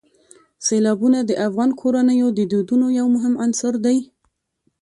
[0.65, 3.97] سیلابونه د افغان کورنیو د دودونو یو مهم عنصر دی.